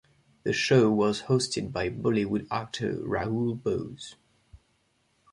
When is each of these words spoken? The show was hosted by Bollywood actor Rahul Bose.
The 0.45 0.51
show 0.51 0.89
was 0.89 1.21
hosted 1.27 1.71
by 1.71 1.91
Bollywood 1.91 2.47
actor 2.49 2.95
Rahul 3.03 3.53
Bose. 3.61 4.15